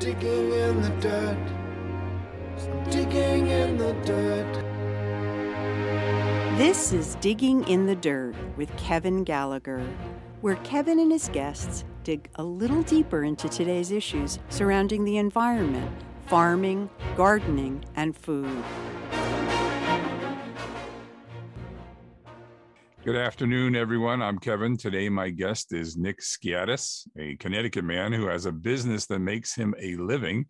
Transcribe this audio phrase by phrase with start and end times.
[0.00, 1.36] Digging in the dirt.
[2.90, 4.64] Digging in the dirt.
[6.56, 9.84] This is Digging in the Dirt with Kevin Gallagher,
[10.40, 15.90] where Kevin and his guests dig a little deeper into today's issues surrounding the environment,
[16.26, 18.64] farming, gardening, and food.
[23.08, 24.20] Good afternoon, everyone.
[24.20, 24.76] I'm Kevin.
[24.76, 29.54] Today, my guest is Nick Skiatis, a Connecticut man who has a business that makes
[29.54, 30.44] him a living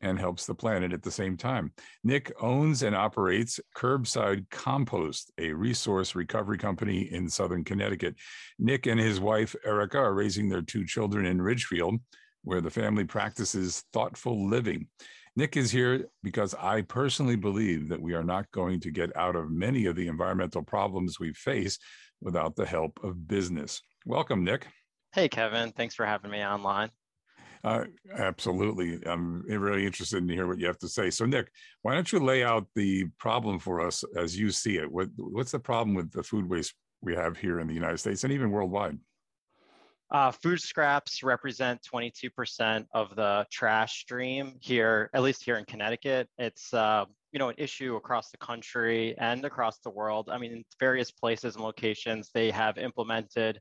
[0.00, 1.72] and helps the planet at the same time.
[2.04, 8.14] Nick owns and operates Curbside Compost, a resource recovery company in Southern Connecticut.
[8.56, 11.96] Nick and his wife, Erica, are raising their two children in Ridgefield,
[12.44, 14.86] where the family practices thoughtful living.
[15.38, 19.36] Nick is here because I personally believe that we are not going to get out
[19.36, 21.78] of many of the environmental problems we face
[22.20, 23.82] without the help of business.
[24.04, 24.66] Welcome, Nick.
[25.12, 25.72] Hey, Kevin.
[25.72, 26.90] Thanks for having me online.
[27.64, 27.84] Uh,
[28.16, 29.00] absolutely.
[29.06, 31.10] I'm really interested in hear what you have to say.
[31.10, 31.50] So, Nick,
[31.82, 34.90] why don't you lay out the problem for us as you see it?
[34.90, 38.24] What, what's the problem with the food waste we have here in the United States
[38.24, 38.98] and even worldwide?
[40.10, 46.28] Uh, food scraps represent 22% of the trash stream here, at least here in Connecticut.
[46.38, 50.30] It's uh, you know an issue across the country and across the world.
[50.32, 53.60] I mean, in various places and locations, they have implemented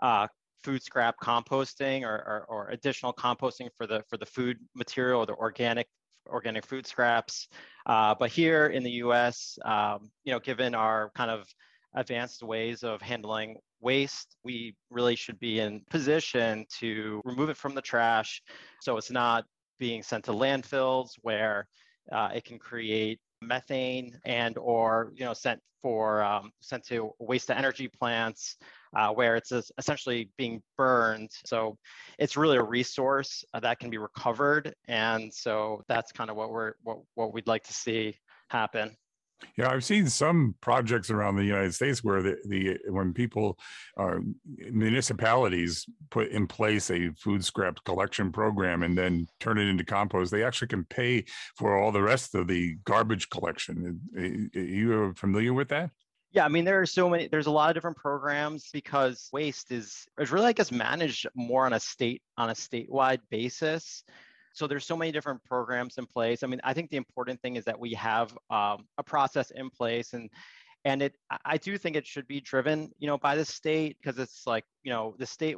[0.00, 0.28] uh,
[0.64, 5.26] food scrap composting or, or, or, additional composting for the for the food material or
[5.26, 5.88] the organic
[6.26, 7.48] organic food scraps.
[7.84, 11.46] Uh, but here in the U.S., um, you know, given our kind of
[11.94, 17.74] advanced ways of handling waste, we really should be in position to remove it from
[17.74, 18.40] the trash
[18.80, 19.44] so it's not
[19.78, 21.68] being sent to landfills where
[22.10, 27.48] uh, it can create methane and or you know sent for um, sent to waste
[27.48, 28.56] to energy plants
[28.96, 31.30] uh, where it's essentially being burned.
[31.44, 31.76] So
[32.18, 34.74] it's really a resource uh, that can be recovered.
[34.86, 38.16] And so that's kind of what we're what, what we'd like to see
[38.48, 38.96] happen
[39.56, 43.58] yeah, I've seen some projects around the United States where the, the when people
[43.96, 44.18] uh,
[44.70, 50.30] municipalities put in place a food scrap collection program and then turn it into compost,
[50.30, 51.24] they actually can pay
[51.56, 54.00] for all the rest of the garbage collection.
[54.16, 55.90] Are you familiar with that?
[56.32, 59.70] Yeah, I mean, there are so many, there's a lot of different programs because waste
[59.70, 64.02] is, is really, I guess, managed more on a state, on a statewide basis.
[64.54, 66.42] So there's so many different programs in place.
[66.42, 69.70] I mean, I think the important thing is that we have um, a process in
[69.70, 70.30] place and
[70.84, 71.14] and it
[71.44, 74.64] I do think it should be driven, you know, by the state because it's like,
[74.82, 75.56] you know, the state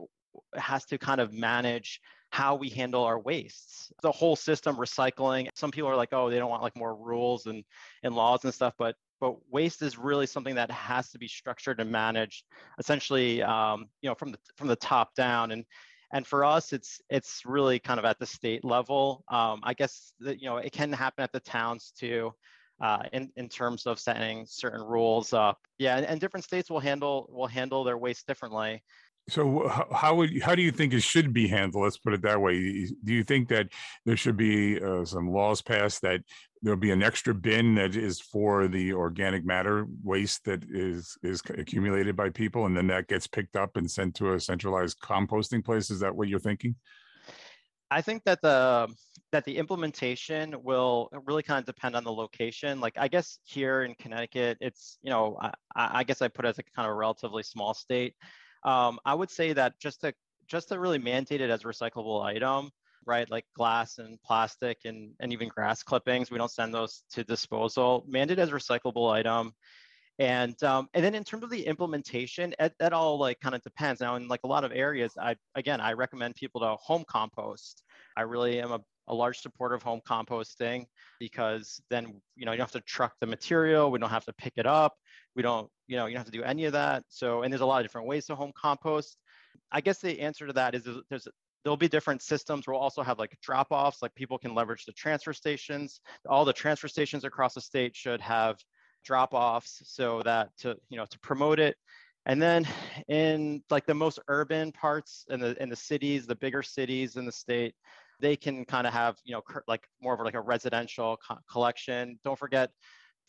[0.55, 2.01] has to kind of manage
[2.31, 3.93] how we handle our wastes.
[4.03, 5.49] The whole system recycling.
[5.55, 7.65] Some people are like, oh, they don't want like more rules and
[8.03, 11.81] and laws and stuff, but but waste is really something that has to be structured
[11.81, 12.45] and managed
[12.79, 15.65] essentially um, you know from the from the top down and
[16.15, 19.25] and for us it's it's really kind of at the state level.
[19.29, 22.33] Um, i guess that you know it can happen at the towns too
[22.81, 25.59] uh, in, in terms of setting certain rules up.
[25.79, 28.83] Yeah and, and different states will handle will handle their waste differently
[29.29, 31.85] so how would how do you think it should be handled?
[31.85, 32.87] Let's put it that way.
[33.05, 33.69] Do you think that
[34.05, 36.21] there should be uh, some laws passed that
[36.63, 41.41] there'll be an extra bin that is for the organic matter waste that is is
[41.49, 45.65] accumulated by people, and then that gets picked up and sent to a centralized composting
[45.65, 45.91] place?
[45.91, 46.75] Is that what you're thinking?
[47.91, 48.93] I think that the
[49.33, 52.79] that the implementation will really kind of depend on the location.
[52.79, 56.49] Like I guess here in Connecticut, it's you know I, I guess I put it
[56.49, 58.15] as a kind of a relatively small state
[58.65, 60.15] um, I would say that just to
[60.47, 62.71] just to really mandate it as a recyclable item,
[63.07, 63.31] right?
[63.31, 68.05] Like glass and plastic and, and even grass clippings, we don't send those to disposal.
[68.07, 69.53] Mandate as a recyclable item.
[70.19, 74.01] And um, and then in terms of the implementation, that all like kind of depends.
[74.01, 77.83] Now in like a lot of areas, I again I recommend people to home compost.
[78.17, 80.85] I really am a, a large supporter of home composting
[81.19, 84.33] because then you know you don't have to truck the material, we don't have to
[84.35, 84.95] pick it up,
[85.37, 87.05] we don't you know you don't have to do any of that.
[87.09, 89.19] So and there's a lot of different ways to home compost.
[89.73, 91.29] I guess the answer to that is there's
[91.65, 92.67] there'll be different systems.
[92.67, 96.01] We'll also have like drop offs, like people can leverage the transfer stations.
[96.29, 98.59] All the transfer stations across the state should have
[99.05, 101.77] drop offs so that to you know to promote it
[102.27, 102.67] and then
[103.09, 107.27] in like the most urban parts in the in the cities the bigger cities in
[107.27, 107.75] the state
[108.21, 112.19] they can kind of have you know like more of like a residential co- collection
[112.25, 112.71] don't forget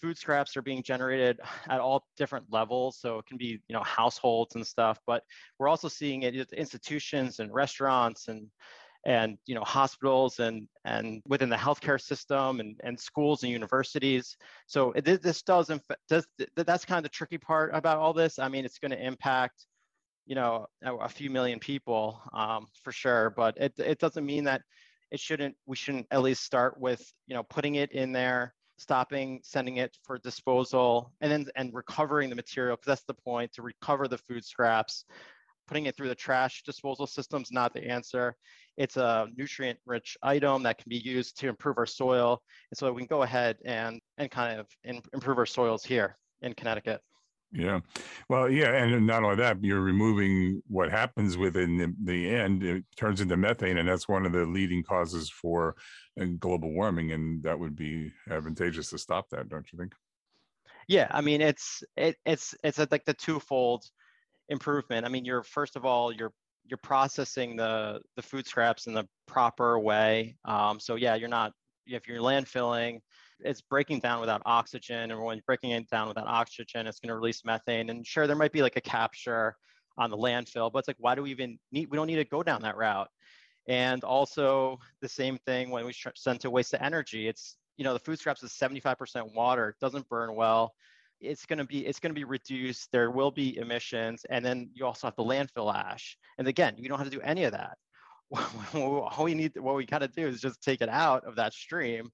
[0.01, 1.39] food scraps are being generated
[1.69, 5.23] at all different levels so it can be you know households and stuff but
[5.59, 8.47] we're also seeing it at institutions and restaurants and
[9.05, 14.35] and you know hospitals and and within the healthcare system and, and schools and universities.
[14.65, 15.71] So it, this does,
[16.09, 16.25] does
[16.55, 18.39] that's kind of the tricky part about all this.
[18.39, 19.65] I mean it's going to impact
[20.25, 24.45] you know a, a few million people um, for sure but it, it doesn't mean
[24.45, 24.61] that
[25.11, 29.39] it shouldn't we shouldn't at least start with you know putting it in there stopping
[29.43, 33.61] sending it for disposal and then and recovering the material because that's the point to
[33.61, 35.05] recover the food scraps
[35.67, 38.35] putting it through the trash disposal system is not the answer.
[38.77, 42.41] It's a nutrient rich item that can be used to improve our soil
[42.71, 46.17] and so we can go ahead and and kind of in, improve our soils here
[46.41, 47.01] in connecticut
[47.55, 47.79] yeah.
[48.29, 48.73] Well, yeah.
[48.73, 53.37] And not only that, you're removing what happens within the, the end, it turns into
[53.37, 53.77] methane.
[53.77, 55.75] And that's one of the leading causes for
[56.19, 57.13] uh, global warming.
[57.13, 59.93] And that would be advantageous to stop that, don't you think?
[60.87, 61.07] Yeah.
[61.09, 63.85] I mean, it's, it, it's, it's like the twofold
[64.49, 65.05] improvement.
[65.05, 66.33] I mean, you're, first of all, you're,
[66.65, 70.35] you're processing the, the food scraps in the proper way.
[70.45, 71.53] Um, so yeah, you're not,
[71.87, 72.99] if you're landfilling,
[73.39, 75.11] it's breaking down without oxygen.
[75.11, 77.89] And when breaking it down without oxygen, it's going to release methane.
[77.89, 79.55] And sure, there might be like a capture
[79.97, 82.25] on the landfill, but it's like, why do we even need, we don't need to
[82.25, 83.09] go down that route.
[83.67, 87.93] And also the same thing when we send to waste to energy, it's, you know,
[87.93, 90.73] the food scraps is 75% water, it doesn't burn well.
[91.21, 92.91] It's going to be it's going to be reduced.
[92.91, 96.17] There will be emissions, and then you also have the landfill ash.
[96.37, 97.77] And again, you don't have to do any of that.
[98.73, 101.53] All we need, what we got to do is just take it out of that
[101.53, 102.11] stream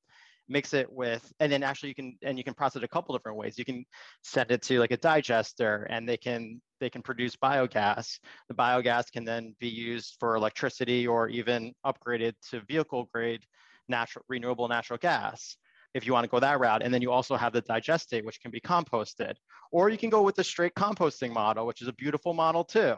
[0.52, 3.16] mix it with, and then actually you can, and you can process it a couple
[3.16, 3.58] different ways.
[3.58, 3.86] You can
[4.24, 8.19] send it to like a digester and they can, they can produce biogas.
[8.50, 13.44] The biogas can then be used for electricity or even upgraded to vehicle grade
[13.88, 15.56] natural, renewable natural gas
[15.94, 16.84] if you want to go that route.
[16.84, 19.34] And then you also have the digestate, which can be composted.
[19.72, 22.96] Or you can go with the straight composting model, which is a beautiful model too.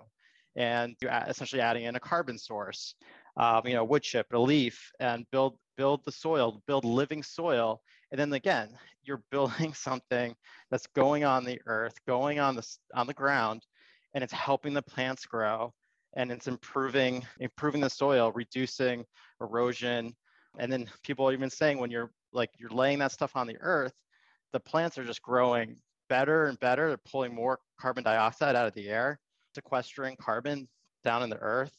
[0.56, 2.96] And you're essentially adding in a carbon source,
[3.38, 7.82] um, you know, wood chip, a leaf, and build build the soil, build living soil.
[8.12, 8.70] And then again,
[9.04, 10.36] you're building something
[10.70, 13.66] that's going on the earth, going on the, on the ground,
[14.14, 15.74] and it's helping the plants grow
[16.16, 19.04] and it's improving, improving the soil, reducing
[19.42, 20.16] erosion.
[20.60, 23.58] And then people are even saying when you're like, you're laying that stuff on the
[23.60, 23.94] earth,
[24.52, 25.76] the plants are just growing
[26.10, 26.90] better and better.
[26.90, 29.20] They're pulling more carbon dioxide out of the air,
[29.56, 30.68] sequestering carbon
[31.04, 31.74] down in the earth.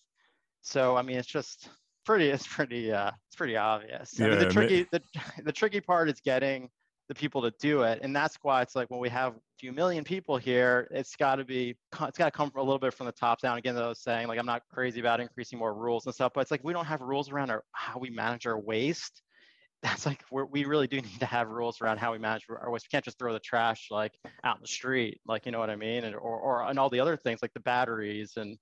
[0.62, 1.69] So, I mean, it's just,
[2.05, 4.21] pretty it's pretty uh it's pretty obvious.
[4.21, 5.03] I mean, the tricky the,
[5.44, 6.69] the tricky part is getting
[7.09, 9.73] the people to do it and that's why it's like when we have a few
[9.73, 11.76] million people here it's got to be
[12.09, 14.00] it's got to come from a little bit from the top down again i was
[14.00, 16.73] saying like i'm not crazy about increasing more rules and stuff but it's like we
[16.73, 19.21] don't have rules around our how we manage our waste
[19.85, 22.87] that's like we really do need to have rules around how we manage our waste
[22.87, 25.71] we can't just throw the trash like out in the street like you know what
[25.71, 28.59] i mean and or, or and all the other things like the batteries and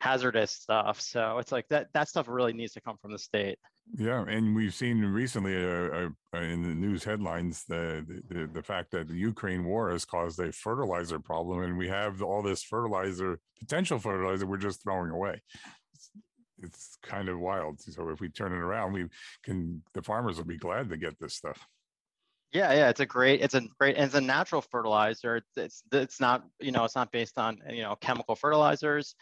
[0.00, 1.00] hazardous stuff.
[1.00, 3.58] So it's like that that stuff really needs to come from the state.
[3.96, 8.90] Yeah, and we've seen recently uh, uh, in the news headlines the, the the fact
[8.90, 13.38] that the Ukraine war has caused a fertilizer problem, and we have all this fertilizer,
[13.60, 15.40] potential fertilizer, we're just throwing away.
[16.62, 17.80] It's, kind of wild.
[17.80, 19.06] So if we turn it around, we
[19.44, 19.82] can.
[19.94, 21.66] The farmers will be glad to get this stuff.
[22.52, 25.36] Yeah, yeah, it's a great, it's a great, it's a natural fertilizer.
[25.36, 29.14] It's, it's, it's not, you know, it's not based on, you know, chemical fertilizers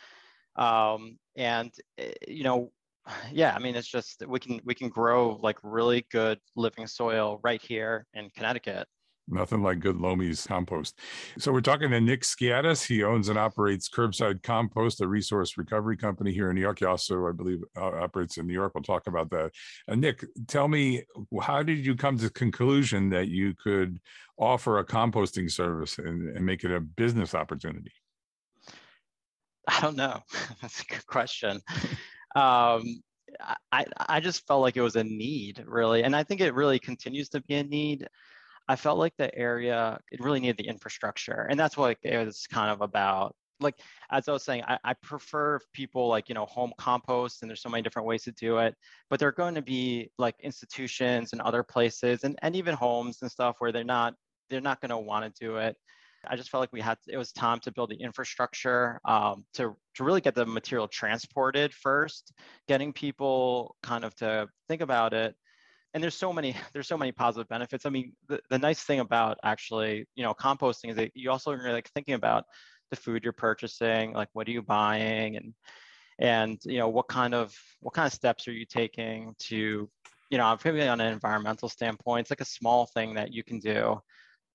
[0.57, 2.71] um, and eh, you know
[3.33, 7.41] yeah i mean it's just we can we can grow like really good living soil
[7.43, 8.87] right here in connecticut
[9.27, 10.99] Nothing like good Loam's compost.
[11.39, 12.87] So we're talking to Nick Skiadas.
[12.87, 16.81] He owns and operates Curbside Compost, a resource recovery company here in New York.
[16.81, 18.75] He also, I believe, uh, operates in New York.
[18.75, 19.53] We'll talk about that.
[19.89, 21.05] Uh, Nick, tell me,
[21.41, 23.99] how did you come to the conclusion that you could
[24.37, 27.93] offer a composting service and, and make it a business opportunity?
[29.67, 30.21] I don't know.
[30.61, 31.63] That's a good question.
[32.37, 33.03] Um,
[33.73, 36.05] I, I just felt like it was a need, really.
[36.05, 38.07] And I think it really continues to be a need.
[38.69, 41.47] I felt like the area, it really needed the infrastructure.
[41.51, 43.35] And that's what it was kind of about.
[43.61, 43.77] Like,
[44.11, 47.63] as I was saying, I, I prefer people like, you know, home compost, and there's
[47.63, 48.75] so many different ways to do it.
[49.11, 53.19] But there are going to be like institutions and other places and, and even homes
[53.23, 54.15] and stuff where they're not,
[54.51, 55.77] they're not going to want to do it.
[56.27, 59.77] I just felt like we had it was time to build the infrastructure um, to
[59.97, 62.33] to really get the material transported first,
[62.67, 65.35] getting people kind of to think about it.
[65.95, 67.87] And there's so many there's so many positive benefits.
[67.87, 71.53] I mean, the, the nice thing about actually you know composting is that you also
[71.53, 72.45] are like thinking about
[72.91, 75.55] the food you're purchasing, like what are you buying, and
[76.19, 79.89] and you know what kind of what kind of steps are you taking to
[80.31, 83.59] you know maybe on an environmental standpoint it's like a small thing that you can
[83.59, 83.99] do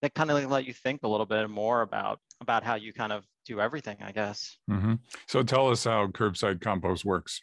[0.02, 3.12] that kind of let you think a little bit more about about how you kind
[3.12, 4.96] of do everything i guess mm-hmm.
[5.28, 7.42] so tell us how curbside compost works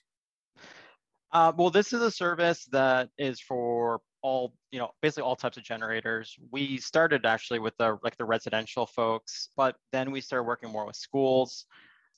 [1.37, 5.59] uh, well this is a service that is for all you know basically all types
[5.59, 10.45] of generators we started actually with the like the residential folks but then we started
[10.45, 11.67] working more with schools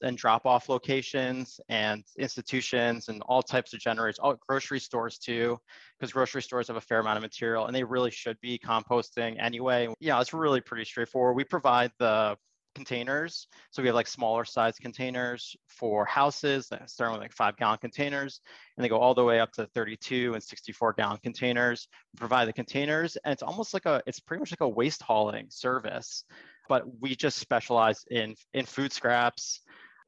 [0.02, 5.58] and drop off locations and institutions and all types of generators, all grocery stores too,
[5.98, 9.42] because grocery stores have a fair amount of material and they really should be composting
[9.42, 9.88] anyway.
[9.98, 11.34] Yeah, it's really pretty straightforward.
[11.34, 12.36] We provide the
[12.78, 13.48] containers.
[13.72, 17.78] So we have like smaller size containers for houses that start with like five gallon
[17.78, 18.40] containers
[18.76, 21.88] and they go all the way up to 32 and 64 gallon containers.
[22.14, 25.02] We provide the containers and it's almost like a, it's pretty much like a waste
[25.02, 26.24] hauling service,
[26.68, 29.60] but we just specialize in, in food scraps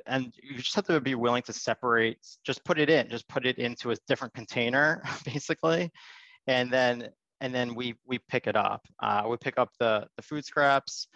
[0.06, 3.46] and you just have to be willing to separate, just put it in, just put
[3.46, 5.90] it into a different container basically.
[6.46, 7.08] And then,
[7.40, 8.86] and then we, we pick it up.
[9.02, 11.08] Uh, we pick up the, the food scraps,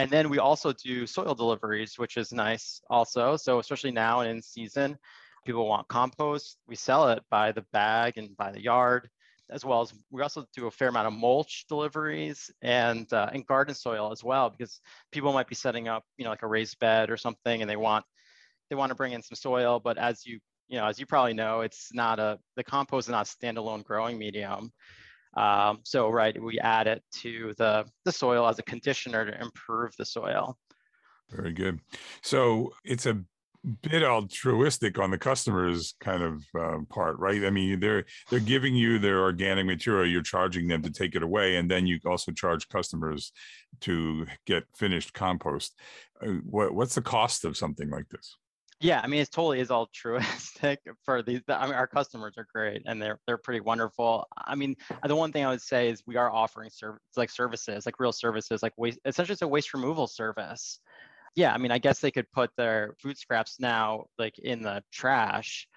[0.00, 3.36] and then we also do soil deliveries, which is nice also.
[3.36, 4.96] So especially now and in season,
[5.44, 6.58] people want compost.
[6.66, 9.08] We sell it by the bag and by the yard,
[9.50, 13.46] as well as we also do a fair amount of mulch deliveries and uh, and
[13.46, 14.80] garden soil as well, because
[15.12, 17.76] people might be setting up, you know, like a raised bed or something, and they
[17.76, 18.04] want
[18.68, 19.80] they want to bring in some soil.
[19.80, 23.12] But as you you know, as you probably know, it's not a the compost is
[23.12, 24.72] not a standalone growing medium.
[25.36, 29.94] Um, so right, we add it to the, the soil as a conditioner to improve
[29.96, 30.58] the soil.
[31.30, 31.80] Very good.
[32.22, 33.20] So it's a
[33.82, 37.44] bit altruistic on the customer's kind of uh, part, right?
[37.44, 41.22] I mean, they're they're giving you their organic material, you're charging them to take it
[41.22, 43.32] away, and then you also charge customers
[43.82, 45.78] to get finished compost.
[46.22, 48.36] Uh, what what's the cost of something like this?
[48.80, 51.42] Yeah, I mean, it totally is altruistic for these.
[51.48, 54.26] I mean, our customers are great and they're they're pretty wonderful.
[54.38, 54.74] I mean,
[55.06, 58.12] the one thing I would say is we are offering service like services, like real
[58.12, 58.98] services, like waste.
[59.04, 60.80] Essentially, it's a waste removal service.
[61.36, 64.82] Yeah, I mean, I guess they could put their food scraps now like in the
[64.92, 65.68] trash,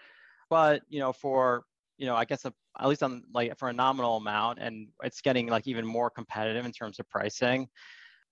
[0.50, 1.64] but you know, for
[1.98, 5.22] you know, I guess a, at least on like for a nominal amount, and it's
[5.22, 7.68] getting like even more competitive in terms of pricing.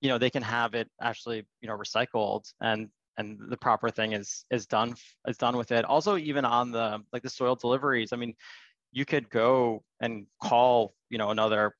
[0.02, 4.14] You know, they can have it actually you know recycled and and the proper thing
[4.14, 4.96] is is done
[5.28, 5.86] is done with it.
[5.86, 8.34] Also even on the like the soil deliveries i mean
[8.92, 11.74] you could go and call you know another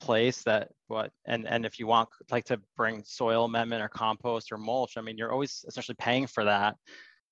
[0.00, 4.52] place that what and and if you want like to bring soil amendment or compost
[4.52, 6.76] or mulch i mean you're always essentially paying for that.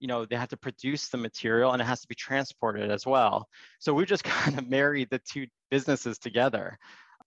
[0.01, 3.07] You know they have to produce the material and it has to be transported as
[3.07, 3.49] well.
[3.79, 6.79] So we just kind of married the two businesses together.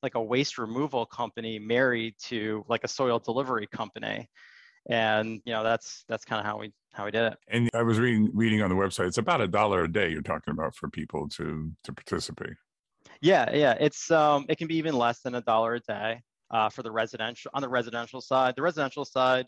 [0.03, 4.29] Like a waste removal company married to like a soil delivery company
[4.89, 7.37] and you know that's that's kind of how we how we did it.
[7.49, 10.21] And i was reading reading on the website it's about a dollar a day you're
[10.21, 12.55] talking about for people to to participate.
[13.21, 16.21] Yeah yeah it's um it can be even less than a dollar a day
[16.51, 18.55] uh, for the residential on the residential side.
[18.55, 19.47] The residential side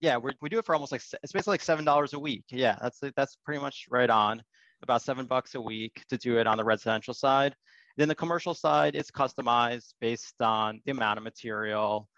[0.00, 2.44] yeah we we do it for almost like it's basically like seven dollars a week.
[2.50, 4.42] Yeah that's that's pretty much right on
[4.82, 7.54] about seven bucks a week to do it on the residential side.
[7.96, 12.08] Then the commercial side it's customized based on the amount of material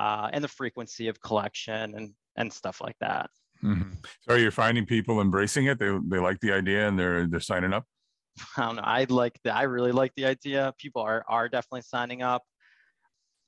[0.00, 3.28] uh, and the frequency of collection and and stuff like that.
[3.62, 3.92] Mm-hmm.
[4.22, 5.78] So, are finding people embracing it?
[5.78, 7.84] They they like the idea and they're they're signing up.
[8.56, 8.82] I don't know.
[8.82, 9.54] I like the.
[9.54, 10.72] I really like the idea.
[10.78, 12.42] People are are definitely signing up,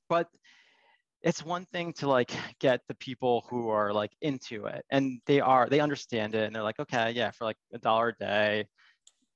[0.09, 0.27] but
[1.23, 5.39] it's one thing to like get the people who are like into it and they
[5.39, 8.67] are they understand it and they're like okay yeah for like a dollar a day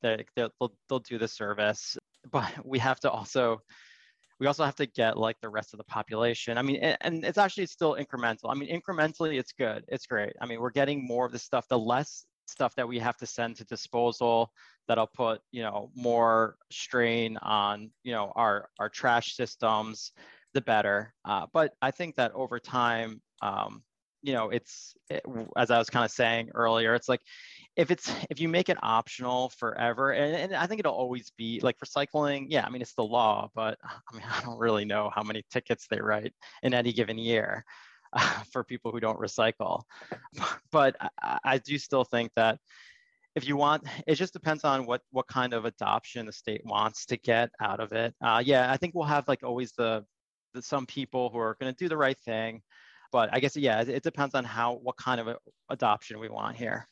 [0.02, 0.52] they, they'll,
[0.90, 1.98] they'll do the service
[2.30, 3.62] but we have to also
[4.40, 6.58] we also have to get like the rest of the population.
[6.58, 8.50] I mean, and, it's actually still incremental.
[8.50, 9.84] I mean, incrementally, it's good.
[9.88, 10.34] It's great.
[10.42, 11.68] I mean, we're getting more of the stuff.
[11.68, 14.52] The less stuff that we have to send to disposal,
[14.88, 20.12] that'll put you know more strain on you know our our trash systems,
[20.54, 21.14] the better.
[21.26, 23.84] Uh, but I think that over time, um,
[24.22, 25.24] you know, it's it,
[25.56, 27.22] as I was kind of saying earlier, it's like
[27.78, 31.60] if it's if you make it optional forever and, and, i think it'll always be
[31.62, 35.10] like recycling yeah i mean it's the law but i mean i don't really know
[35.16, 37.64] how many tickets they write in any given year
[38.14, 38.20] uh,
[38.52, 39.84] for people who don't recycle.
[40.72, 42.60] But I, I, do still think that
[43.36, 47.06] if you want it just depends on what what kind of adoption the state wants
[47.08, 48.14] to get out of it.
[48.22, 50.04] Uh, yeah i think we'll have like always the,
[50.54, 52.62] the some people who are going to do the right thing
[53.12, 55.38] but i guess yeah it, it depends on how what kind of
[55.70, 56.88] adoption we want here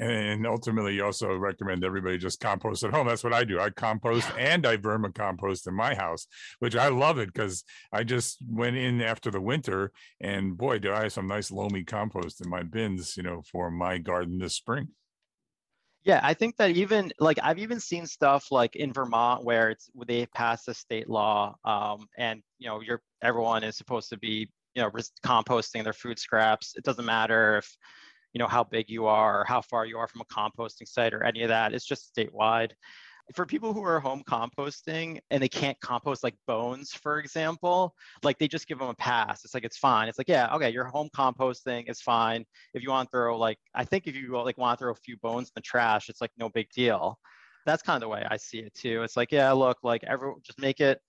[0.00, 3.06] and ultimately you also recommend everybody just compost at home.
[3.06, 3.60] That's what i do.
[3.60, 6.26] I compost and i vermicompost in my house
[6.58, 10.92] which i love it because i just went in after the winter and boy do
[10.92, 14.54] i have some nice loamy compost in my bins you know for my garden this
[14.54, 14.88] spring.
[16.02, 19.90] Yeah i think that even like i've even seen stuff like in vermont where it's
[20.06, 24.50] they pass a state law um, and you know you're everyone is supposed to be
[24.74, 24.90] you know
[25.24, 26.74] composting their food scraps.
[26.76, 27.76] It doesn't matter if
[28.32, 31.14] you know how big you are or how far you are from a composting site
[31.14, 32.70] or any of that it's just statewide
[33.34, 38.38] for people who are home composting and they can't compost like bones, for example, like
[38.38, 39.44] they just give them a pass.
[39.44, 40.08] It's like it's fine.
[40.08, 41.84] It's like yeah, okay, you're home composting.
[41.86, 42.44] It's fine.
[42.74, 44.96] If you want to throw like, I think if you like want to throw a
[44.96, 47.18] few bones in the trash, it's like no big deal.
[47.66, 49.02] That's kind of the way I see it too.
[49.02, 51.00] It's like yeah, look, like every just make it,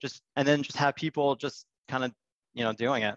[0.00, 2.12] just and then just have people just kind of
[2.52, 3.16] you know doing it.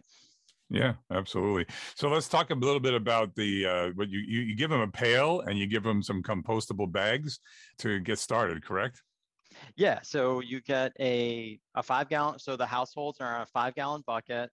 [0.69, 1.65] Yeah, absolutely.
[1.95, 4.81] So let's talk a little bit about the uh, what you, you you give them
[4.81, 7.39] a pail and you give them some compostable bags
[7.79, 9.01] to get started, correct?
[9.77, 9.99] Yeah.
[10.03, 12.39] So you get a a five gallon.
[12.39, 14.49] So the households are on a five gallon bucket.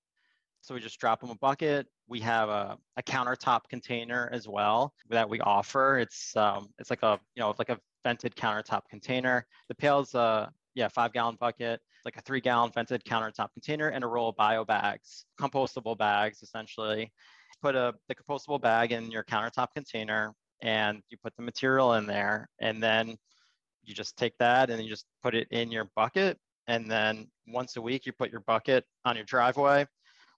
[0.61, 1.87] So we just drop them a bucket.
[2.09, 5.99] We have a, a countertop container as well that we offer.
[5.99, 9.47] It's um it's like a you know like a vented countertop container.
[9.68, 14.04] The pail's a yeah five gallon bucket like a three gallon vented countertop container and
[14.04, 17.12] a roll of bio bags, compostable bags essentially.
[17.62, 22.07] Put a the compostable bag in your countertop container and you put the material in
[22.07, 23.16] there and then
[23.83, 26.38] you just take that and you just put it in your bucket.
[26.66, 29.87] And then once a week you put your bucket on your driveway.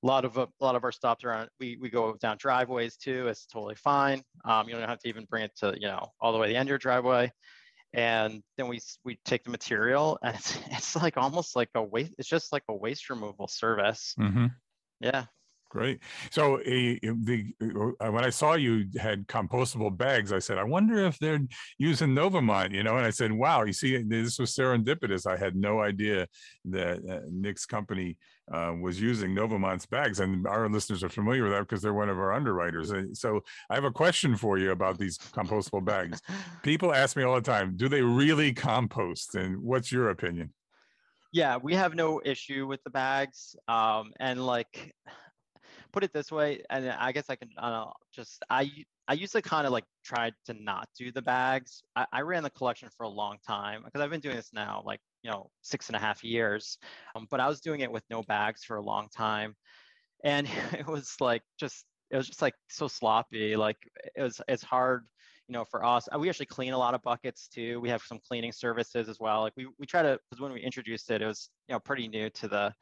[0.03, 2.97] A lot of a lot of our stops are on we, we go down driveways
[2.97, 3.27] too.
[3.29, 4.23] It's totally fine.
[4.45, 6.53] Um, you don't have to even bring it to you know all the way to
[6.53, 7.33] the end of your driveway
[7.97, 12.13] and then we we take the material and it's it's like almost like a waste
[12.19, 14.47] it's just like a waste removal service mm-hmm.
[15.01, 15.25] yeah
[15.69, 16.01] Great.
[16.31, 17.53] So uh, the
[18.01, 21.41] uh, when I saw you had compostable bags, I said, I wonder if they're
[21.77, 22.97] using Novamont, you know.
[22.97, 25.27] And I said, Wow, you see, this was serendipitous.
[25.27, 26.29] I had no idea
[26.67, 28.17] that uh, Nick's company
[28.53, 32.09] uh, was using Novamont's bags, and our listeners are familiar with that because they're one
[32.09, 32.93] of our underwriters.
[33.19, 36.21] So I have a question for you about these compostable bags.
[36.63, 39.35] People ask me all the time, do they really compost?
[39.35, 40.53] And what's your opinion?
[41.33, 43.57] Yeah, we have no issue with the bags.
[43.69, 44.95] Um, and like
[45.93, 48.71] put it this way, and I guess I can uh, just I
[49.09, 51.83] I used to kind of like try to not do the bags.
[51.95, 54.83] I, I ran the collection for a long time because I've been doing this now
[54.85, 56.79] like you know six and a half years,
[57.17, 59.57] um, but I was doing it with no bags for a long time,
[60.23, 63.57] and it was like just it was just like so sloppy.
[63.57, 63.79] Like
[64.15, 65.05] it was it's hard
[65.49, 67.79] you know, for us, uh, we actually clean a lot of buckets too.
[67.81, 69.43] We have some cleaning services as well.
[69.43, 72.09] Like we, we try to, because when we introduced it, it was, you know, pretty
[72.09, 72.75] new to the,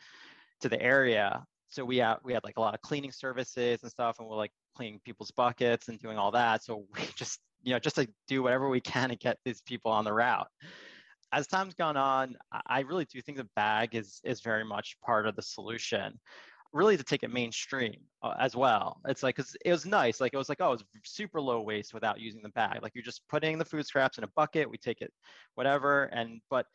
[0.63, 3.91] to the area so we had we had like a lot of cleaning services and
[3.91, 7.73] stuff and we're like cleaning people's buckets and doing all that so we just you
[7.73, 10.49] know just to do whatever we can to get these people on the route
[11.35, 15.27] as time's gone on i really do think the bag is is very much part
[15.27, 16.19] of the solution
[16.75, 19.01] really to take it mainstream uh, as well.
[19.07, 21.95] It's like because it was nice like it was like oh it's super low waste
[21.95, 22.81] without using the bag.
[22.83, 25.13] Like you're just putting the food scraps in a bucket we take it
[25.55, 26.67] whatever and but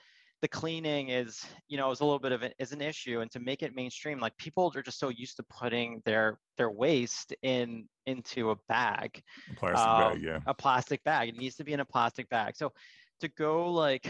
[0.42, 3.30] the cleaning is you know is a little bit of it is an issue and
[3.32, 7.36] to make it mainstream like people are just so used to putting their their waste
[7.44, 10.40] in into a bag a plastic um, bag yeah.
[10.48, 11.30] a plastic bag.
[11.30, 12.56] It needs to be in a plastic bag.
[12.56, 12.72] So
[13.20, 14.10] to go like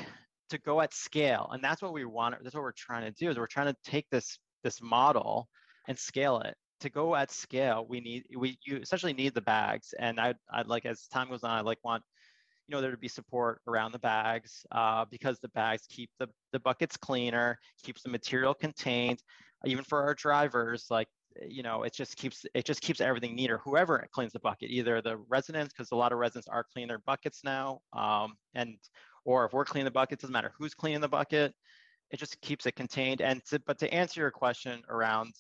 [0.49, 3.29] to go at scale and that's what we want that's what we're trying to do
[3.29, 5.47] is we're trying to take this this model
[5.88, 6.55] and scale it.
[6.81, 10.62] To go at scale we need we you essentially need the bags and i i
[10.62, 12.03] like as time goes on i like want
[12.67, 16.27] you know there to be support around the bags uh, because the bags keep the,
[16.53, 19.21] the buckets cleaner keeps the material contained
[19.65, 21.07] even for our drivers like
[21.47, 23.59] you know it just keeps it just keeps everything neater.
[23.63, 26.99] Whoever cleans the bucket either the residents because a lot of residents are cleaning their
[26.99, 28.75] buckets now um, and
[29.25, 31.53] or if we're cleaning the bucket doesn't matter who's cleaning the bucket
[32.12, 35.34] it just keeps it contained and to, but to answer your question around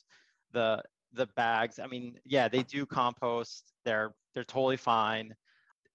[0.53, 0.81] the
[1.13, 5.33] the bags i mean yeah they do compost they're they're totally fine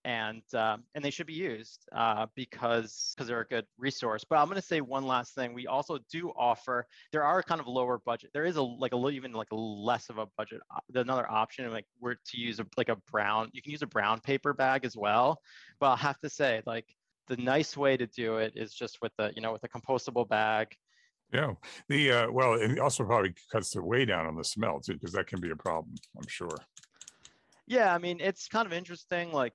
[0.04, 4.24] and uh, and they should be used uh, because because they're a good resource.
[4.28, 5.54] But I'm going to say one last thing.
[5.54, 6.86] We also do offer.
[7.10, 8.30] There are kind of lower budget.
[8.34, 10.60] There is a like a little even like less of a budget.
[10.94, 13.48] Another option like we're to use a, like a brown.
[13.52, 15.40] You can use a brown paper bag as well.
[15.80, 16.86] But I'll have to say like
[17.28, 20.28] the nice way to do it is just with the you know with a compostable
[20.28, 20.68] bag.
[21.32, 21.54] Yeah.
[21.88, 25.12] The uh, well, it also probably cuts the way down on the smell too, because
[25.12, 25.94] that can be a problem.
[26.16, 26.56] I'm sure.
[27.66, 29.32] Yeah, I mean, it's kind of interesting.
[29.32, 29.54] Like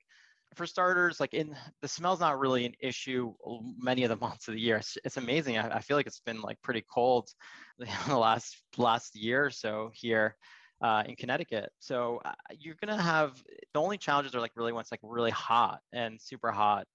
[0.55, 3.33] for starters, like in the smell's not really an issue
[3.77, 4.77] many of the months of the year.
[4.77, 5.57] It's, it's amazing.
[5.57, 7.29] I, I, feel like it's been like pretty cold
[7.79, 10.35] the last last year or so here
[10.81, 11.71] uh, in Connecticut.
[11.79, 13.41] So uh, you're gonna have
[13.73, 16.87] the only challenges are like really when it's like really hot and super hot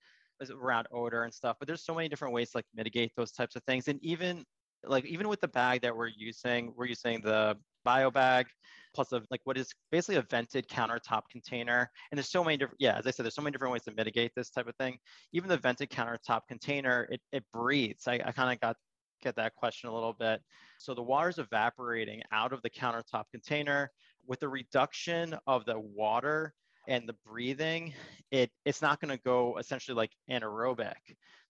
[0.50, 1.57] around odor and stuff.
[1.59, 3.88] But there's so many different ways to like mitigate those types of things.
[3.88, 4.44] And even
[4.87, 8.46] like even with the bag that we're using, we're using the bio bag
[8.94, 11.90] plus a like what is basically a vented countertop container.
[12.11, 13.92] And there's so many different, yeah, as I said, there's so many different ways to
[13.96, 14.98] mitigate this type of thing.
[15.33, 18.07] Even the vented countertop container, it, it breathes.
[18.07, 18.76] I, I kind of got
[19.22, 20.40] get that question a little bit.
[20.78, 23.90] So the water is evaporating out of the countertop container
[24.26, 26.54] with the reduction of the water
[26.88, 27.94] and the breathing,
[28.31, 30.94] it it's not going to go essentially like anaerobic.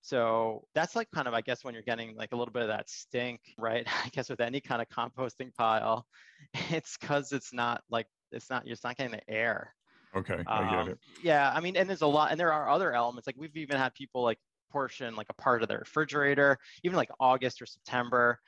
[0.00, 2.68] So that's like kind of, I guess, when you're getting like a little bit of
[2.68, 3.86] that stink, right?
[4.04, 6.06] I guess with any kind of composting pile,
[6.70, 9.74] it's because it's not like it's not you're not getting the air.
[10.14, 10.98] Okay, I get Um, it.
[11.22, 13.26] Yeah, I mean, and there's a lot, and there are other elements.
[13.26, 14.38] Like we've even had people like
[14.70, 18.38] portion like a part of their refrigerator, even like August or September,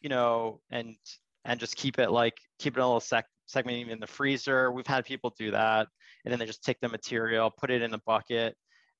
[0.00, 0.96] you know, and
[1.44, 4.70] and just keep it like keep it a little sec segment even in the freezer.
[4.70, 5.88] We've had people do that,
[6.24, 8.56] and then they just take the material, put it in a bucket,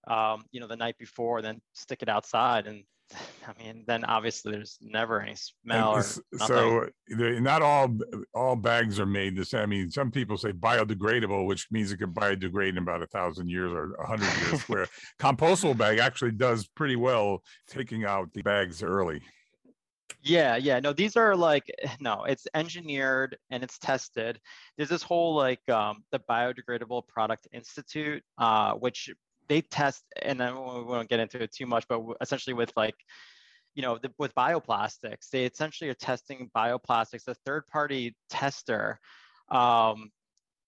[0.08, 2.84] um, you know, the night before, then stick it outside, and
[3.46, 7.96] I mean, then obviously there's never any smell or so not all
[8.34, 9.60] all bags are made the same.
[9.60, 13.48] I mean, some people say biodegradable, which means it could biodegrade in about a thousand
[13.48, 14.68] years or a hundred years.
[14.68, 14.86] Where
[15.20, 19.20] compostable bag actually does pretty well, taking out the bags early.
[20.26, 20.80] Yeah, yeah.
[20.80, 24.40] No, these are like no, it's engineered and it's tested.
[24.76, 29.10] There's this whole like um the Biodegradable Product Institute, uh, which
[29.48, 32.96] they test, and then we won't get into it too much, but essentially with like,
[33.74, 38.98] you know, the, with bioplastics, they essentially are testing bioplastics, a third-party tester,
[39.50, 40.10] um,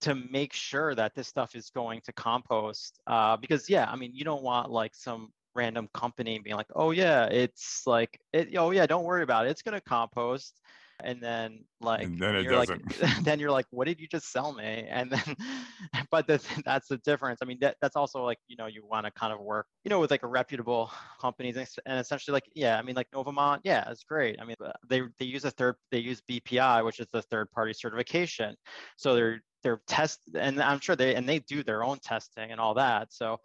[0.02, 3.00] to make sure that this stuff is going to compost.
[3.06, 6.70] Uh, because yeah, I mean, you don't want like some random company and being like,
[6.74, 10.60] oh yeah, it's like, it, oh yeah, don't worry about it, it's gonna compost.
[11.00, 12.82] And then like, And then it you're doesn't.
[13.24, 14.84] then you're like, what did you just sell me?
[14.90, 15.36] And then,
[16.10, 17.38] but the, that's the difference.
[17.40, 19.90] I mean, that, that's also like, you know, you want to kind of work, you
[19.90, 20.90] know, with like a reputable
[21.20, 24.40] companies and essentially like, yeah, I mean, like Novamont, yeah, it's great.
[24.40, 27.48] I mean, uh, they, they use a third, they use BPI, which is the third
[27.52, 28.56] party certification.
[28.96, 32.60] So they're, they're test, and I'm sure they, and they do their own testing and
[32.60, 33.12] all that.
[33.12, 33.38] So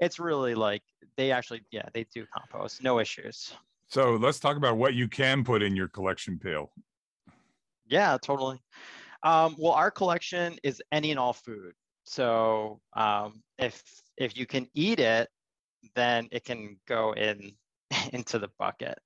[0.00, 0.82] it's really like,
[1.16, 3.54] they actually, yeah, they do compost, no issues.
[3.88, 6.72] So let's talk about what you can put in your collection pail.
[7.86, 8.60] Yeah, totally.
[9.22, 11.74] Um, well, our collection is any and all food.
[12.04, 13.82] So um, if
[14.16, 15.28] if you can eat it,
[15.94, 17.56] then it can go in
[18.12, 18.98] into the bucket.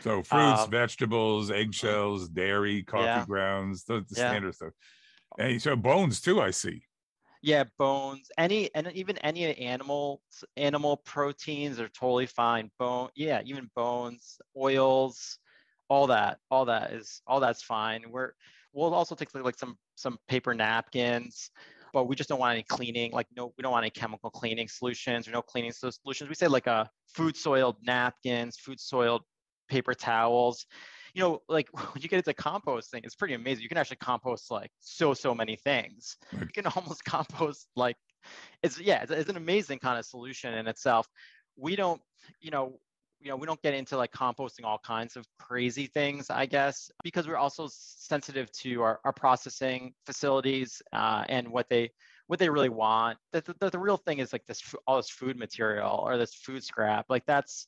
[0.00, 3.26] So fruits, Um, vegetables, eggshells, dairy, coffee Yeah.
[3.26, 4.28] grounds, the, the Yeah.
[4.28, 4.72] standard stuff.
[5.38, 6.84] And so bones too, I see.
[7.42, 10.22] Yeah, bones, any and even any animal
[10.56, 12.70] animal proteins are totally fine.
[12.78, 15.38] Bone, yeah, even bones, oils,
[15.88, 18.10] all that, all that is all that's fine.
[18.10, 18.32] We're
[18.74, 21.50] we'll also take like some some paper napkins,
[21.94, 23.12] but we just don't want any cleaning.
[23.12, 26.28] Like no, we don't want any chemical cleaning solutions or no cleaning solutions.
[26.28, 29.22] We say like uh, a food soiled napkins, food soiled
[29.68, 30.66] paper towels.
[31.14, 33.62] You know, like when you get into composting, it's pretty amazing.
[33.62, 36.16] You can actually compost like so so many things.
[36.32, 37.96] You can almost compost like
[38.62, 41.06] it's yeah, it's, it's an amazing kind of solution in itself.
[41.56, 42.00] We don't,
[42.40, 42.78] you know,
[43.20, 46.90] you know, we don't get into like composting all kinds of crazy things, I guess,
[47.04, 51.90] because we're also sensitive to our, our processing facilities uh, and what they
[52.28, 53.18] what they really want.
[53.32, 56.64] The, the, the real thing is like this all this food material or this food
[56.64, 57.06] scrap.
[57.08, 57.66] Like that's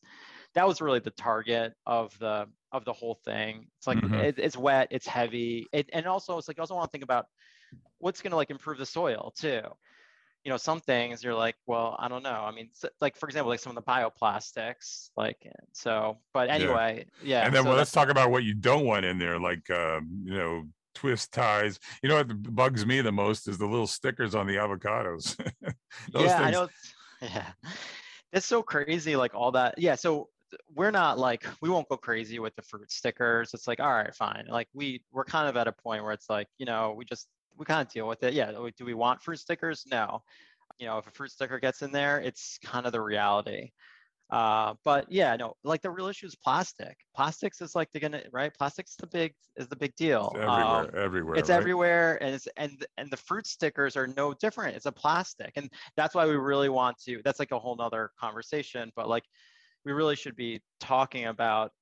[0.55, 3.67] that was really the target of the of the whole thing.
[3.79, 4.25] It's like Mhm.
[4.25, 7.05] it, it's wet, it's heavy, it, and also it's like I also want to think
[7.05, 7.27] about
[7.99, 9.63] what's going to like improve the soil too
[10.45, 12.69] you know some things you're like well i don't know i mean
[13.01, 17.63] like for example like some of the bioplastics like so but anyway yeah, and then
[17.63, 20.65] so well, let's talk about what you don't want in there, like um, you know,
[20.95, 21.79] twist ties.
[22.03, 25.37] You know what bugs me the most is the little stickers on the avocados.
[26.13, 26.69] those yeah i know
[27.23, 27.53] yeah
[28.33, 30.29] it's so crazy like all that yeah so
[30.75, 33.55] we're not like we won't go crazy with the fruit stickers.
[33.55, 34.47] It's like all right fine.
[34.49, 37.29] Like we we're kind of at a point where it's like you know we just
[37.57, 38.35] we kind of deal with it.
[38.35, 39.85] Yeah do we- want fruit stickers?
[39.91, 40.23] No.
[40.79, 43.71] You know if a fruit sticker gets in there it's kind of the reality.
[44.31, 46.97] Uh, but yeah no like the real issue is plastic.
[47.15, 48.55] Plastics is like they're gonna right?
[48.55, 50.33] Plastics the big is the big deal.
[50.35, 51.35] It's Um, everywhere, everywhere.
[51.37, 51.57] it's right?
[51.57, 54.75] everywhere and it's and and the fruit stickers are no different.
[54.77, 58.11] It's a plastic and that's why we really want to that's like a whole nother
[58.19, 59.25] conversation but like
[59.85, 61.73] we really should be talking about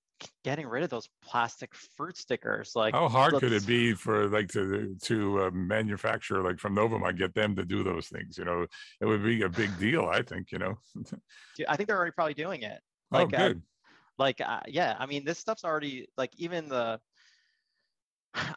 [0.44, 4.48] getting rid of those plastic fruit stickers like How hard could it be for like
[4.48, 7.04] to to uh, manufacture like from Novum?
[7.04, 8.36] I get them to do those things.
[8.36, 8.66] You know,
[9.00, 10.06] it would be a big deal.
[10.06, 10.52] I think.
[10.52, 10.78] You know.
[11.68, 12.80] i think they're already probably doing it
[13.12, 13.62] oh, like uh, good.
[14.18, 16.98] like uh, yeah i mean this stuff's already like even the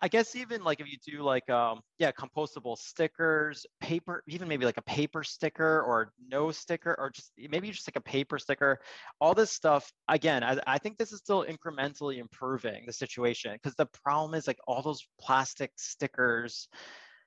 [0.04, 4.66] i guess even like if you do like um yeah compostable stickers paper even maybe
[4.66, 8.80] like a paper sticker or no sticker or just maybe just like a paper sticker
[9.22, 13.76] all this stuff again i, I think this is still incrementally improving the situation because
[13.76, 16.68] the problem is like all those plastic stickers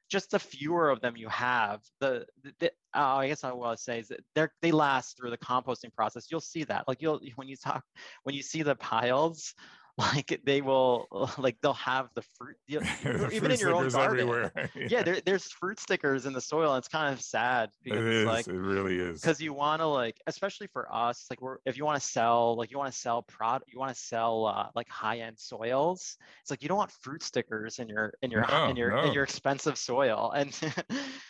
[0.09, 3.77] just the fewer of them you have, the, the, the uh, I guess I will
[3.77, 6.29] say is that they they last through the composting process.
[6.31, 7.83] You'll see that, like you'll when you talk
[8.23, 9.53] when you see the piles,
[10.15, 11.07] like they will
[11.39, 14.21] like they'll have the fruit you know, The even fruit in your own garden.
[14.21, 14.71] everywhere.
[14.75, 16.75] Yeah, there, there's fruit stickers in the soil.
[16.75, 18.23] And it's kind of sad it because is.
[18.23, 19.21] it's like it really is.
[19.23, 22.57] because you want to like especially for us like we're if you want to sell
[22.57, 26.17] like you want to sell product you want to sell uh, like high end soils
[26.43, 29.05] it's like you don't want fruit stickers in your in your No, in your no.
[29.05, 30.53] in your expensive soil and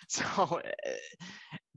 [0.08, 0.60] so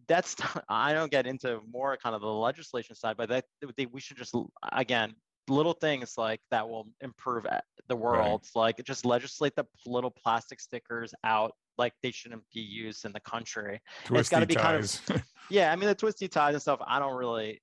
[0.08, 0.36] that's
[0.67, 3.45] I don't get into more kind of the legislation side but that
[3.78, 4.34] they, we should just
[4.71, 5.13] again
[5.50, 7.46] little things like that will improve
[7.88, 13.06] the world like just legislate the little plastic stickers out like they shouldn't be used
[13.06, 16.54] in the country Twisty it's gotta be kind of- yeah, I mean the twisty ties
[16.54, 16.80] and stuff.
[16.86, 17.62] I don't really.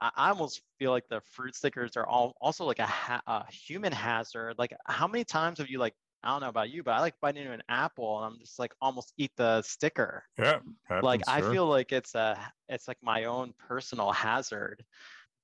[0.00, 3.44] I, I almost feel like the fruit stickers are all also like a, ha- a
[3.50, 4.54] human hazard.
[4.58, 5.94] Like, how many times have you like?
[6.24, 8.58] I don't know about you, but I like biting into an apple and I'm just
[8.58, 10.24] like almost eat the sticker.
[10.36, 10.58] yeah.
[11.00, 11.52] like happens, I sure.
[11.52, 12.36] feel like it's a
[12.68, 14.84] it's like my own personal hazard.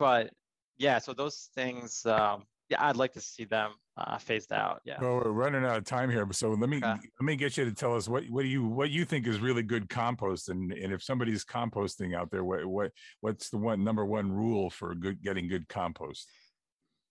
[0.01, 0.31] But
[0.79, 2.05] yeah, so those things.
[2.07, 4.81] Um, yeah, I'd like to see them uh, phased out.
[4.85, 4.97] Yeah.
[4.99, 6.87] Well, we're running out of time here, so let me Okay.
[6.87, 9.39] let me get you to tell us what what do you what you think is
[9.39, 13.85] really good compost, and and if somebody's composting out there, what what what's the one
[13.85, 16.31] number one rule for good getting good compost?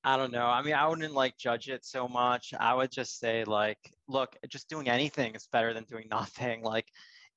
[0.04, 0.48] I don't know.
[0.48, 2.54] I mean, I wouldn't like judge it so much.
[2.60, 6.64] I would just say like, look, just doing anything is better than doing nothing.
[6.64, 6.88] Like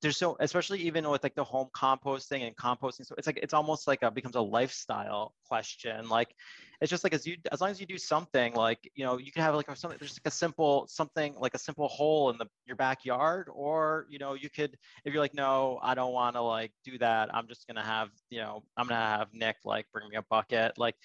[0.01, 3.05] there's so especially even with like the home composting and composting.
[3.05, 6.07] So it's like it's almost like a becomes a lifestyle question.
[6.07, 6.35] Like
[6.81, 9.31] it's just like as you as long as you do something, like you know, you
[9.31, 12.45] can have like something there's like a simple something like a simple hole in the
[12.65, 16.41] your backyard, or you know, you could if you're like, no, I don't want to
[16.41, 17.33] like do that.
[17.33, 20.77] I'm just gonna have, you know, I'm gonna have Nick like bring me a bucket.
[20.77, 20.95] Like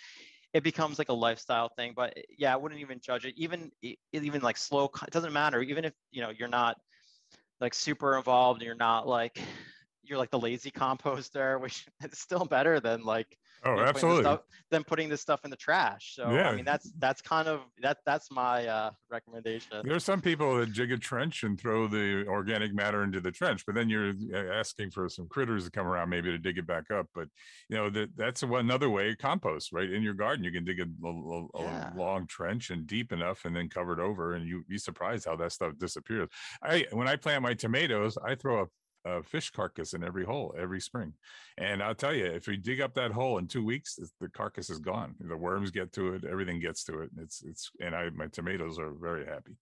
[0.52, 3.72] it becomes like a lifestyle thing but yeah i wouldn't even judge it even
[4.12, 6.76] even like slow it doesn't matter even if you know you're not
[7.62, 9.40] like super involved and you're not like
[10.02, 13.84] you're like the lazy composter which is still better than like Oh, you know, putting
[13.84, 14.22] this absolutely.
[14.22, 16.48] stuff, than putting this stuff in the trash so Yeah.
[16.50, 20.56] i mean that's that's kind of that that's my uh recommendation There are some people
[20.56, 24.12] that dig a trench and throw the organic matter into the trench, but then you're
[24.34, 27.06] uh, asking for some critters to come around maybe to dig it back up.
[27.14, 27.28] But
[27.68, 30.44] you know that that's one another way compost right in your garden.
[30.44, 31.92] You can dig a, a- a- a Yeah.
[31.94, 35.36] long trench and deep enough, and then cover it over, and you'd be surprised how
[35.36, 36.28] that stuff disappears.
[36.62, 38.66] I when I plant my tomatoes, I throw a
[39.04, 41.12] a fish carcass in every hole every spring.
[41.58, 44.70] And I'll tell you, if you dig up that hole in two weeks, the carcass
[44.70, 45.14] is gone.
[45.20, 47.10] The worms get to it, everything gets to it.
[47.18, 49.56] It's it's and I my tomatoes are very happy.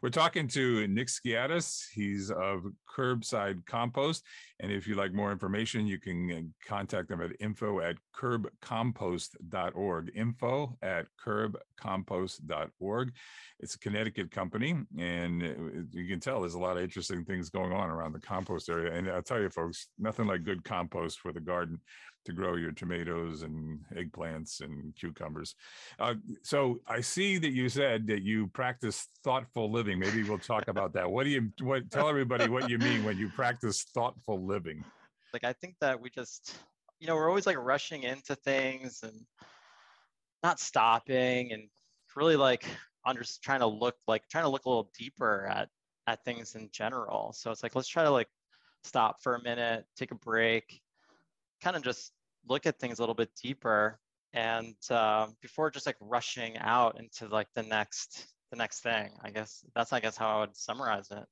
[0.00, 1.84] We're talking to Nick Skiatis.
[1.92, 4.24] He's of Curbside Compost.
[4.60, 10.12] And if you'd like more information, you can uh, contact them at info at curbcompost.org.
[10.14, 13.12] Info at curbcompost.org.
[13.60, 17.50] It's a Connecticut company, and uh, you can tell there's a lot of interesting things
[17.50, 18.92] going on around the compost area.
[18.94, 21.80] And I'll tell you, folks, nothing like good compost for the garden
[22.24, 25.54] to grow your tomatoes and eggplants and cucumbers.
[25.98, 29.98] Uh, so I see that you said that you practice thoughtful living.
[29.98, 31.10] Maybe we'll talk about that.
[31.10, 34.84] What do you what tell everybody what you mean when you practice thoughtful living?
[35.32, 36.54] like i think that we just
[37.00, 39.24] you know we're always like rushing into things and
[40.42, 41.62] not stopping and
[42.16, 42.66] really like
[43.06, 45.68] under trying to look like trying to look a little deeper at
[46.06, 48.28] at things in general so it's like let's try to like
[48.84, 50.81] stop for a minute take a break
[51.62, 52.12] kind of just
[52.48, 53.98] look at things a little bit deeper
[54.32, 59.30] and uh, before just like rushing out into like the next the next thing i
[59.30, 61.24] guess that's i guess how i would summarize it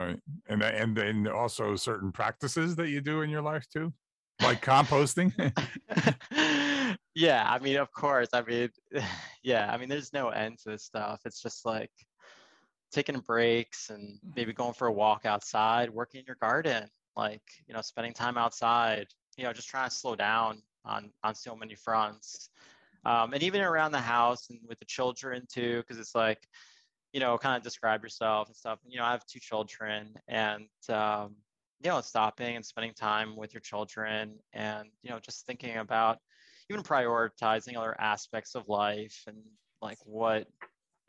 [0.00, 0.18] Right.
[0.48, 3.92] And tha- and then also certain practices that you do in your life too,
[4.40, 5.30] like composting.
[7.14, 8.28] yeah, I mean, of course.
[8.32, 8.70] I mean,
[9.42, 11.20] yeah, I mean, there's no end to this stuff.
[11.26, 11.90] It's just like
[12.90, 17.74] taking breaks and maybe going for a walk outside, working in your garden, like, you
[17.74, 19.06] know, spending time outside,
[19.40, 22.50] you know, just trying to slow down on on so many fronts.
[23.06, 26.46] Um, and even around the house and with the children too, because it's like,
[27.14, 28.78] you know, kind of describe yourself and stuff.
[28.86, 31.36] You know, I have two children and um,
[31.82, 36.18] you know, stopping and spending time with your children and, you know, just thinking about
[36.68, 39.38] even prioritizing other aspects of life and
[39.80, 40.46] like what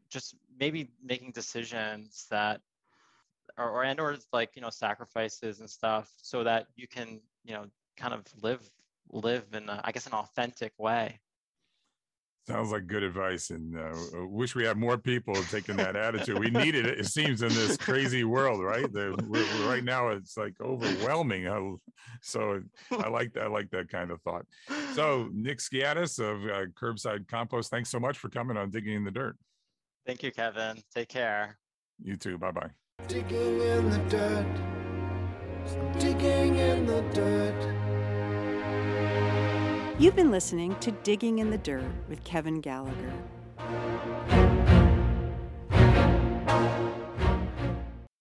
[0.09, 2.61] just maybe making decisions that
[3.57, 7.53] or, or and or like, you know, sacrifices and stuff so that you can, you
[7.53, 7.65] know,
[8.01, 8.67] kind of live
[9.11, 11.19] live in a, I guess an authentic way.
[12.47, 16.39] Sounds like good advice, and uh, I wish we had more people taking that attitude.
[16.39, 16.87] We need it.
[16.87, 18.91] It seems in this crazy world, right?
[18.91, 21.43] The, we're, we're- right now, it's like overwhelming.
[21.43, 21.77] How,
[22.23, 22.61] so
[22.91, 23.43] I like that.
[23.43, 24.45] I like that kind of thought.
[24.95, 29.03] So Nick Skiatis of uh, Curbside Compost, thanks so much for coming on Digging in
[29.03, 29.37] the Dirt.
[30.07, 30.81] Thank you, Kevin.
[30.95, 31.59] Take care.
[32.03, 32.39] You too.
[32.39, 32.71] Bye bye.
[33.07, 35.99] Digging in the dirt.
[35.99, 37.80] Digging in the dirt.
[40.01, 43.13] You've been listening to Digging in the Dirt with Kevin Gallagher.